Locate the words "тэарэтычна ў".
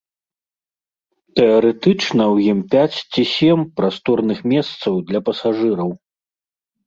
1.39-2.37